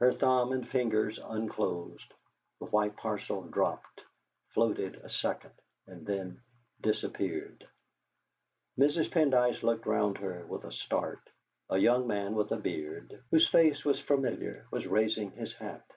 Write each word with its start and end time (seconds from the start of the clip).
Her 0.00 0.12
thumb 0.12 0.52
and 0.52 0.68
fingers 0.68 1.18
unclosed; 1.18 2.12
the 2.58 2.66
white 2.66 2.94
parcel 2.94 3.40
dropped, 3.44 4.02
floated 4.50 4.96
a 4.96 5.08
second, 5.08 5.54
and 5.86 6.04
then 6.04 6.42
disappeared. 6.82 7.66
Mrs. 8.78 9.10
Pendyce 9.10 9.62
looked 9.62 9.86
round 9.86 10.18
her 10.18 10.44
with 10.46 10.64
a 10.64 10.72
start. 10.72 11.22
A 11.70 11.78
young 11.78 12.06
man 12.06 12.34
with 12.34 12.52
a 12.52 12.58
beard, 12.58 13.22
whose 13.30 13.48
face 13.48 13.82
was 13.82 13.98
familiar, 13.98 14.66
was 14.70 14.86
raising 14.86 15.30
his 15.30 15.54
hat. 15.54 15.90